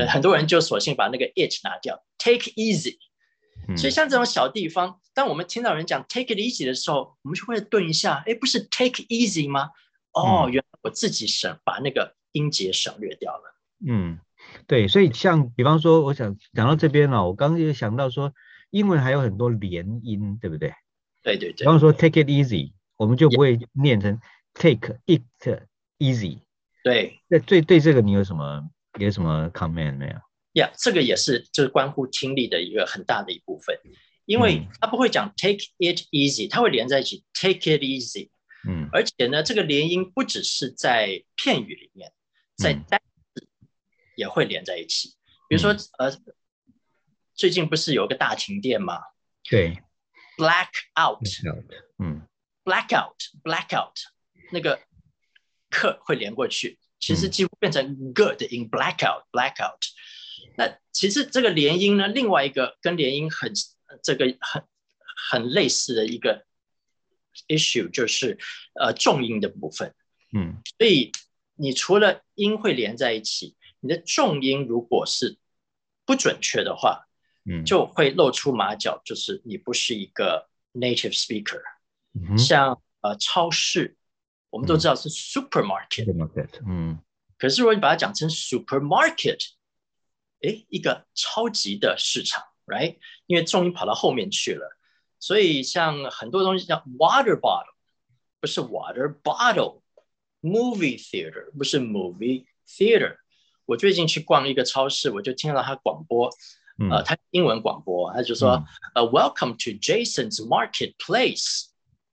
[0.08, 2.98] 很多人就索性把那个 it 拿掉，take easy。
[3.68, 9.70] 嗯，所以像这种小地方，当我们听到人讲 take it easy 的时候，我们就会顿一下，哎，不是 take easy 吗？
[10.12, 10.52] 哦，嗯。
[10.52, 13.56] 原来我自己省把那个音节省略掉了。
[13.86, 14.18] 嗯，
[14.66, 18.32] 对，所以像比方说，我想讲到这边了、我刚刚也想到说，
[18.70, 20.72] 英文还有很多连音，对不对？
[21.22, 24.20] 对对对比方说 take it easy，我们就不会念成
[24.52, 25.22] take it
[25.98, 26.38] easy。
[26.82, 28.62] 对那对对这个你有什么
[28.98, 30.14] 有什么 comment 没有？
[30.60, 33.74] 呀这个也是就是关乎听力的一个很大的一部分，
[34.26, 38.28] 因为嗯它不会讲 take it easy，它会连在一起 take it easy。
[38.68, 42.12] 嗯而且呢，这个连音不只是在片语里面，
[42.56, 43.13] 在嗯单字
[44.16, 45.14] 也会连在一起。
[45.48, 46.10] 比如说，呃，
[47.34, 49.00] 最近不是有个大停电吗
[49.48, 49.76] 对
[50.36, 51.20] ？Black out，
[51.98, 52.26] 嗯
[52.64, 53.92] blackout blackout
[54.52, 54.80] 那个
[55.70, 59.78] 课会连过去，其实嗯几乎变成 good in blackout blackout。
[60.56, 63.52] 那其实这个连音呢，另外一个跟连音很
[64.02, 64.64] 这个很
[65.30, 66.46] 很类似的一个
[67.48, 68.38] issue 就是
[68.80, 69.94] 呃重音的部分。
[70.32, 71.12] 嗯所以
[71.56, 75.36] 你除了音会连在一起，你的重音如果是
[76.06, 77.06] 不准确的话，
[77.44, 81.60] 嗯，就会露出马脚，就是你不是一个 native speaker。
[82.14, 83.98] 嗯像呃超市，
[84.48, 86.06] 我们都知道是 supermarket，、
[86.66, 86.98] 嗯
[87.36, 89.50] 可是如果你把它讲成 supermarket，
[90.40, 92.96] 哎，一个超级的市场，right？
[93.26, 94.78] 因为重音跑到后面去了，
[95.18, 97.74] 所以像很多东西叫 water bottle，
[98.40, 103.18] 不是 water bottle，movie theater 不是 movie theater。
[103.66, 106.30] 我最近去逛一个超市，我就听到他广播，
[106.78, 106.90] 嗯。
[106.90, 108.64] 呃，他英文广播，他就说，
[108.94, 111.66] 呃，Welcome to Jason's Marketplace，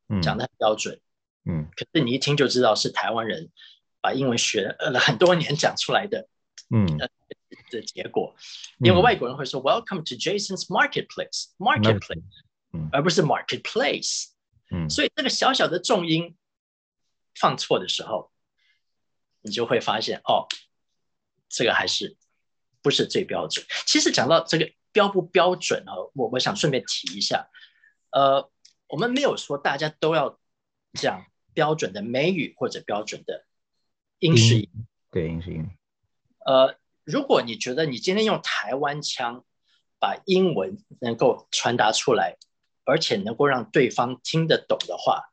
[0.10, 0.22] 嗯。
[0.22, 1.00] 讲的很标准。
[1.46, 1.68] 嗯。
[1.76, 3.50] 可是你一听就知道是台湾人
[4.00, 6.28] 把英文学了很多年讲出来的
[6.70, 6.86] 嗯。
[7.70, 8.36] 的结果，
[8.80, 12.24] 因为外国人会说 Welcome to Jason's Marketplace，Marketplace，
[12.74, 12.90] 嗯。
[12.92, 14.28] 而不是 Marketplace。
[14.72, 14.90] 嗯。
[14.90, 16.36] 所以这个小小的重音
[17.36, 18.32] 放错的时候，
[19.42, 20.48] 你就会发现哦，
[21.52, 22.18] 这个还是
[22.82, 23.66] 不是最标准。
[23.86, 27.50] 其实讲到这个标不标准啊，我我想顺便提一下，
[28.12, 28.50] 呃，
[28.88, 30.40] 我们没有说大家都要
[30.94, 33.46] 讲标准的美语或者标准的
[34.20, 34.70] 英式英语
[35.12, 35.70] 对英式英语，
[36.46, 39.46] 呃，如果你觉得你今天用台湾腔
[40.00, 42.38] 把英文能够传达出来，
[42.86, 45.32] 而且能够让对方听得懂的话，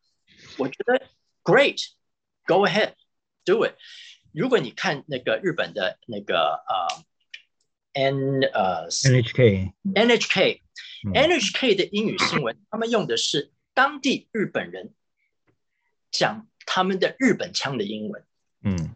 [0.59, 1.07] 我觉得
[1.43, 3.75] great，go ahead，do it。
[4.33, 7.05] 如果你看那个日本的那个呃
[7.95, 10.61] N 呃 NHK NHK
[11.13, 14.95] NHK 的英语新闻，他们用的是当地日本人
[16.11, 18.25] 讲他们的日本腔的英文，
[18.63, 18.95] 嗯，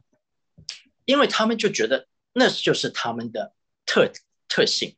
[1.04, 3.54] 因为他们就觉得那就是他们的
[3.86, 4.10] 特
[4.48, 4.96] 特性。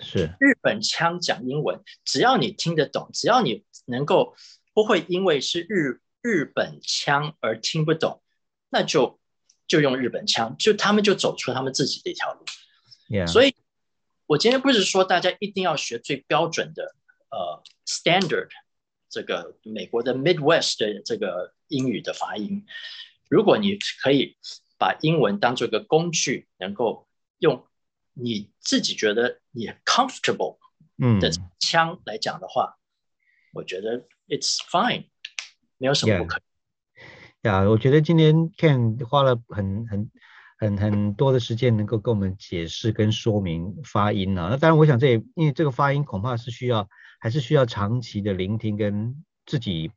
[0.00, 0.34] 是。
[0.40, 4.34] 日本腔讲英文，只要你听得懂，只要你能够
[4.72, 8.22] 不会因为是日日本腔而听不懂，
[8.70, 9.20] 那就
[9.66, 12.44] 就用日本腔，就他们就走出他们自己的一条路。
[13.26, 13.54] 所以，
[14.26, 16.94] 我今天不是说大家一定要学最标准的
[17.30, 18.48] 呃 standard
[19.08, 22.64] 这个美国的 Midwest 的这个英语的发音。
[23.28, 24.36] 如果你可以
[24.78, 27.08] 把英文当做一个工具，能够
[27.38, 27.66] 用
[28.12, 30.58] 你自己觉得你 comfortable
[31.20, 32.76] 的腔来讲的话，
[33.52, 35.06] 我觉得 it's fine，
[35.78, 36.40] 没有什么不可。
[37.44, 40.10] 呀，我觉得今天 Ken 花了很很。
[40.56, 46.88] 很很多的时间能够跟我们解释跟说明发音啊，那当然我想这也因为这个发音恐怕是需要
[47.18, 49.90] 还是需要长期的聆听跟自己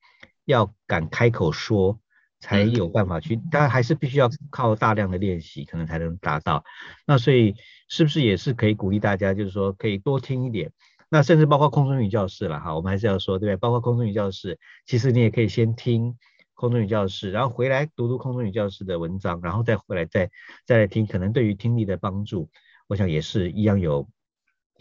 [0.45, 2.00] 要敢开口说
[2.39, 6.64] 才有办法去，当然还是必须要靠大量的练习可能才能达到。
[7.06, 7.56] 那所以
[7.88, 10.72] 是不是也是可以鼓励大家，就是说可以多听一点，
[11.08, 13.58] 那甚至包括空中语教室了哈，我们还是要说对不对？
[13.58, 16.18] 包括空中语教室，其实你也可以先听。
[16.58, 20.32] 空中语教室，然后回来读读空中语教室的文章，然后再回来再
[20.66, 22.49] 再来听，可能对于听力的帮助，
[22.88, 24.10] 我想也是一样有，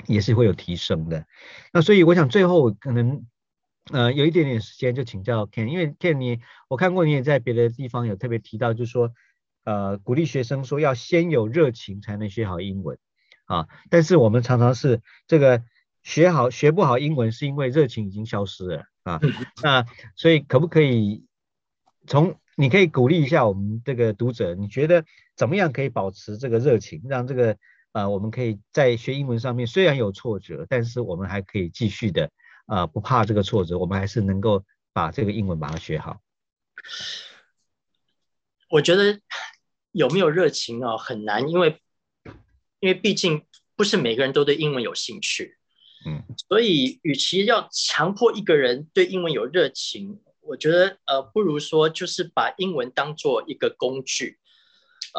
[0.06, 1.26] 也是会有提升的。
[1.74, 3.26] 那所以我想最后可能
[3.92, 9.12] 呃有一点点时间就请教 Ken，因为 Ken 你我看过你也在别的地方有特别提到，就是说
[9.64, 12.98] 呃鼓励学生说要先有热情才能学好英文
[13.44, 15.62] 啊，但是我们常常是这个
[16.02, 19.20] 学好学不好英文是因为热情已经消失了啊，
[19.62, 21.26] 那所以可不可以？
[22.06, 25.04] 从你可以鼓励一下我们这个读者，你觉得
[25.36, 27.56] 怎么样可以保持这个热情，让这个
[27.92, 32.30] 呃我们可以在学英文上面虽然有挫折，但是我们还可以继续的
[32.66, 36.20] 啊不怕这个挫折，我们还是能够把这个英文把它学好。
[38.70, 39.20] 我觉得
[39.92, 41.80] 有没有热情啊很难，因为
[42.80, 43.44] 因为毕竟
[43.76, 45.58] 不是每个人都对英文有兴趣，
[46.06, 50.20] 嗯，所以与其要强迫一个人对英文有热情。
[50.46, 54.38] 我觉得呃，不如说就是把英文当做一个工具。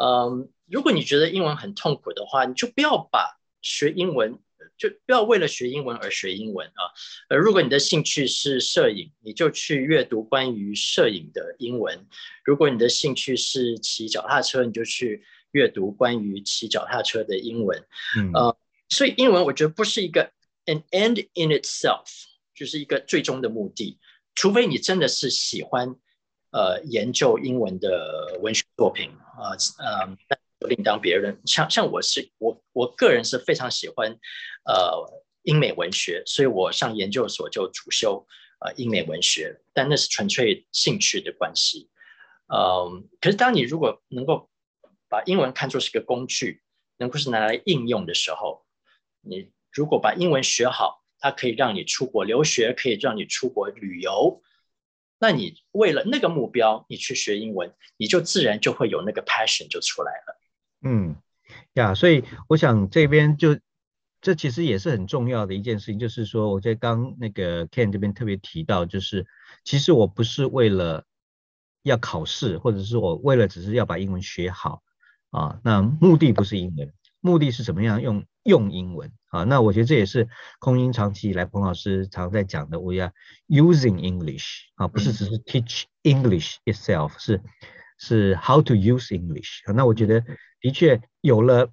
[0.00, 4.38] 嗯，如果你觉得英文很痛苦的话，你就不要把学英文，
[4.76, 6.82] 就不要为了学英文而学英文啊。
[7.28, 11.96] 呃，如果你的兴趣是摄影，你就去阅读关于摄影的英文；
[12.44, 17.84] 如果你的兴趣是骑脚踏车，你就去阅读关于骑脚踏车的英文。
[18.16, 18.56] 嗯，呃，
[18.88, 20.30] 所以英文我觉得不是一个
[20.66, 22.06] an end in itself，
[22.54, 23.98] 就是一个最终的目的。
[24.38, 25.96] 除非你真的是喜欢，
[26.52, 31.36] 呃，研究英文的文学作品啊，呃，那另当别论。
[31.44, 34.16] 像像我是我我个人是非常喜欢，
[34.64, 38.24] 呃，英美文学，所以我上研究所就主修
[38.60, 41.90] 呃英美文学，但那是纯粹兴趣的关系。
[42.46, 44.48] 嗯，可是当你如果能够
[45.08, 46.62] 把英文看作是个工具，
[46.98, 48.64] 能够是拿来应用的时候，
[49.20, 50.97] 你如果把英文学好。
[51.18, 54.42] 它可以让你出国留学，可以让你出国旅游。
[55.18, 60.40] 那你为了那个目标，你去学英文，你就自然就会有那个 passion 就出来了。
[60.82, 61.16] 嗯，
[61.72, 63.58] 呀，所以我想这边就
[64.20, 69.26] 这其实也是很重要的一件事情，就是说我在刚那个 Ken 这边特别提到，就是
[69.64, 71.04] 其实我不是为了
[71.82, 74.82] 要考试，或者是我为了只是要把英文学好
[75.30, 79.10] 啊，那目的不是英文，目的是怎么样用用英文。
[79.28, 83.12] 啊，那我觉得这也是空英长期以来彭老师常在讲的，we are
[83.46, 87.42] using English 啊，不是只是 teach English itself，是
[87.98, 89.60] 是 how to use English。
[89.74, 90.24] 那我觉得
[90.60, 91.70] 的确有了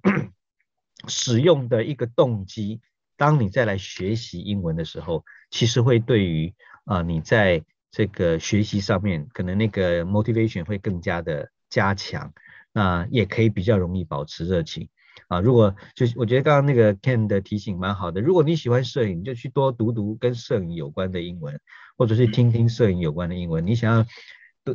[1.08, 2.80] 使用的一个动机，
[3.16, 6.54] 当你再来学习英文的时候，其实会对于
[6.84, 12.34] 啊你在这个学习上面可能那个 motivation 会更加的加强，
[12.72, 14.90] 那也可以比较容易保持热情。
[15.28, 21.58] 啊，如果就是我觉得刚刚那个 Ken 的提醒蛮好的，如果你喜欢摄影，就去多读读跟摄影有关的英文，
[21.96, 23.66] 或者是听听摄影有关的英文。
[23.66, 24.06] 你想要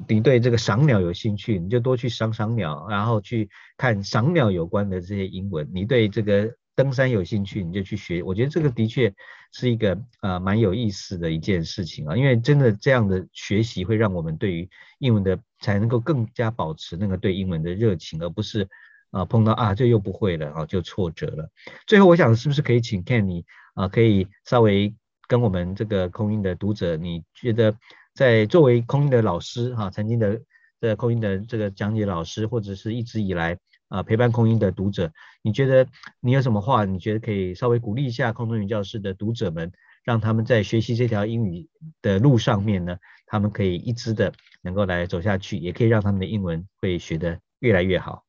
[0.07, 5.69] 你对这个赏鸟有兴趣，你就多去赏赏鸟，然后去看赏鸟有关的这些英文。
[5.73, 8.21] 你对这个登山有兴趣，你就去学。
[8.21, 9.13] 我觉得这个的确
[9.53, 14.69] 是一个呃蛮有意思的一件事情啊，因为真的这样的学习会让我们对于
[14.99, 18.67] 英文的才能够更加保持那个对英文的热情，而不是。
[19.11, 21.49] 啊，碰到啊，这又不会了啊，就挫折了。
[21.85, 23.45] 最后，我想是不是可以请 Ken 你
[23.75, 24.93] 啊，可以稍微
[25.27, 27.75] 跟我们这个空音的读者，你觉得
[28.15, 30.41] 在作为空音的老师哈，曾经的
[30.79, 33.57] 的空音的这个讲解老师，或者是一直以来
[33.89, 35.87] 啊陪伴空音的读者，你觉得
[36.19, 36.85] 你有什么话？
[36.85, 39.71] 你觉得可以稍微鼓励一下空中语教室的读者们，
[40.03, 41.67] 让他们在学习这条英语
[42.01, 48.23] 的路上面呢，他们可以一直的能够来走下去，也可以让他们的英文会学得越来越好。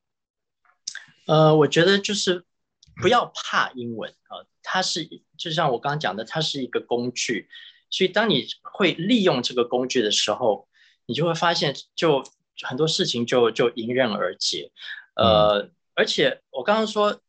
[1.26, 2.44] 呃，我觉得就是
[3.00, 7.48] 不要怕英文啊，它是就像我刚刚讲的，它是一个工具，
[7.90, 10.66] 所以当你会利用这个工具的时候，
[11.06, 12.24] 你就会发现就
[12.62, 14.70] 很多事情就就迎刃而解。
[15.14, 17.20] 呃，而且我刚刚说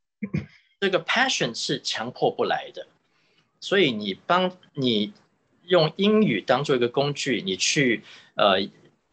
[0.79, 2.87] 这个 passion 是强迫不来的，
[3.59, 5.13] 所以你帮你
[5.65, 8.03] 用英语当做一个工具，你去
[8.35, 8.67] 呃。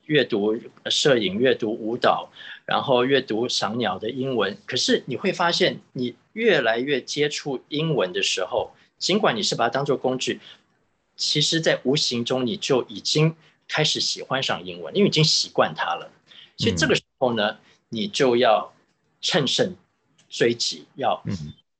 [0.06, 2.32] 阅读摄影、阅读舞蹈，
[2.70, 4.56] 然后阅读赏鸟的英文。
[4.64, 10.40] 可是你会发现，你越来越接触英文的时候，尽管你是把它当做工具，
[11.16, 13.34] 其实在无形中你就已经
[13.66, 16.12] 开始喜欢上英文，因为已经习惯它了。
[16.56, 17.58] 所以这个时候呢，
[17.88, 18.72] 你就要
[19.20, 19.74] 乘胜
[20.28, 21.24] 追击，要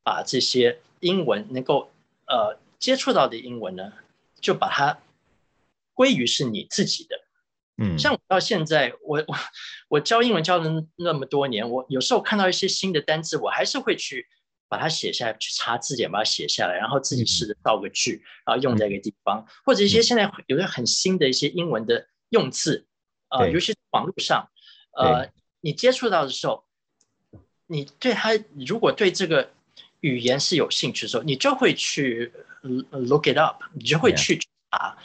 [0.03, 1.93] 把这些英文能够
[2.27, 3.93] 呃接触到的英文呢，
[4.41, 4.99] 就把它
[5.95, 7.21] 归于是你自己的。
[7.83, 9.37] 嗯，像我到现在，我我
[9.89, 14.27] 我教英文教了那么多年，我有时候看到一些新的单词，我还是会去
[14.69, 22.87] 把它写下来，去查字典把它写下来，然后自己试着造个句，然后用在一个地方，或者一些现在有些很新的一些英文的用字，
[23.31, 24.51] 呃，尤其是网络上，
[24.93, 25.31] 呃，
[25.63, 26.65] 你接触到的时候，
[27.67, 29.51] 你对它如果对这个
[30.01, 32.31] 语言是有兴趣的时候，你就会去
[32.91, 34.39] look it up，你就会去
[34.71, 34.99] 查。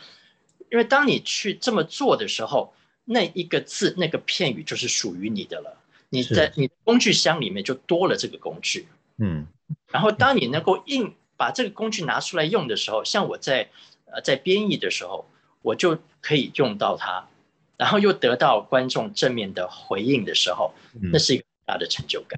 [0.76, 2.74] 因为当你去这么做的时候，
[3.06, 5.82] 那一个字、那个片语就是属于你的了。
[6.10, 8.86] 你在你工具箱里面就多了这个工具。
[9.16, 9.48] 嗯。
[9.88, 13.70] 然后当你能够硬把这个工具拿出来用的时候，像我在
[14.08, 15.26] 呃在编译的时候，
[15.62, 17.26] 我就可以用到它，
[17.78, 22.38] 然后又得到观众正面的回应的时候，那是一个大的成就感。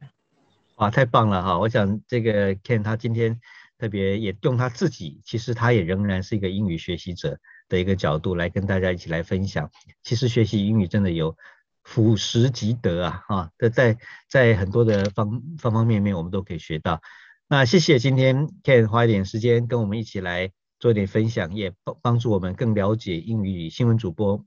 [0.75, 1.57] 哇，太棒了哈！
[1.57, 3.41] 我想这个 Ken 他今天
[3.79, 7.39] 特别也用他自己，其实他也仍然是一个英语学习者。
[7.69, 9.69] 的一个角度来跟大家一起来分享，
[10.03, 11.35] 其实学习英语真的有
[11.83, 13.97] 俯拾即得啊，啊，在在
[14.29, 17.01] 在很多的方方方面面我们都可以学到。
[17.47, 24.43] 那谢谢今天 Ken 花一点时间跟我们一起来做一点分享，也帮帮助我们更了解英语新闻主播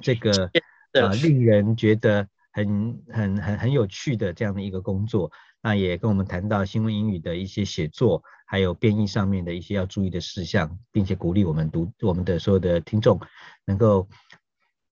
[0.00, 0.50] 这个
[0.92, 5.30] 呃令人觉得很很很很有趣的这样的一个工作。
[5.60, 8.22] 那也跟我们谈到新闻英语的一些写作。
[8.52, 13.18] 还有编译上面的一些要注意的事项，并且鼓励我们读我们的所有的听众，
[13.64, 14.06] 能够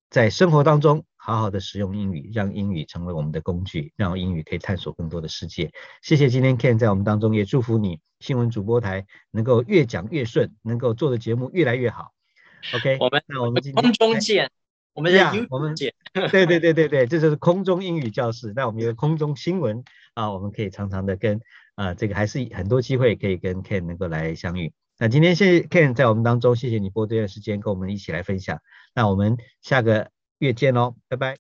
[0.09, 5.71] 在生活当中好好的使用英语，让英语成为我们的工具，让英语可以探索更多的世界。
[6.01, 12.15] 谢谢今天 Ken 在我们当中，也祝福你新闻主播台能够越讲越顺，能够做的节目越来越好。
[12.75, 14.51] OK，我们那我们今天空中见，
[14.95, 18.55] 我们呀，我们见，对对对对对，这就是空中英语教室。
[18.57, 19.85] 那我们有空中新闻
[20.15, 21.43] 啊，我们可以常常的跟。
[21.81, 24.75] 啊，这个还是很多机会可以跟 Ken 能够来相遇。
[24.99, 28.61] 那今天谢谢 Ken 在我们当中，谢谢你播这段时间跟我们一起来分享。
[28.95, 30.11] 那我们下个
[30.41, 31.39] 月见喽，拜拜。